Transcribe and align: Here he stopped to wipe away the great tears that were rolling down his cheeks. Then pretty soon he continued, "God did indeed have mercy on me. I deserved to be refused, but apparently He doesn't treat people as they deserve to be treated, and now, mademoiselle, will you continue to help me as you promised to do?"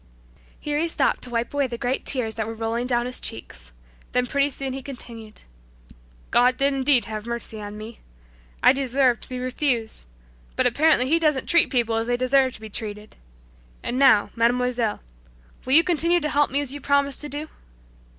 Here 0.59 0.79
he 0.79 0.87
stopped 0.87 1.21
to 1.21 1.29
wipe 1.29 1.53
away 1.53 1.67
the 1.67 1.77
great 1.77 2.07
tears 2.07 2.33
that 2.33 2.47
were 2.47 2.55
rolling 2.55 2.87
down 2.87 3.05
his 3.05 3.19
cheeks. 3.21 3.71
Then 4.13 4.25
pretty 4.25 4.49
soon 4.49 4.73
he 4.73 4.81
continued, 4.81 5.43
"God 6.31 6.57
did 6.57 6.73
indeed 6.73 7.05
have 7.05 7.27
mercy 7.27 7.61
on 7.61 7.77
me. 7.77 7.99
I 8.63 8.73
deserved 8.73 9.21
to 9.21 9.29
be 9.29 9.37
refused, 9.37 10.07
but 10.55 10.65
apparently 10.65 11.07
He 11.07 11.19
doesn't 11.19 11.45
treat 11.45 11.69
people 11.69 11.97
as 11.97 12.07
they 12.07 12.17
deserve 12.17 12.53
to 12.55 12.61
be 12.61 12.67
treated, 12.71 13.15
and 13.83 13.99
now, 13.99 14.31
mademoiselle, 14.35 15.01
will 15.65 15.73
you 15.73 15.83
continue 15.83 16.19
to 16.19 16.29
help 16.29 16.49
me 16.49 16.61
as 16.61 16.73
you 16.73 16.81
promised 16.81 17.21
to 17.21 17.29
do?" 17.29 17.47